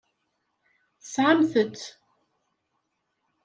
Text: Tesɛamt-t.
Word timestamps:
Tesɛamt-t. 1.01 1.81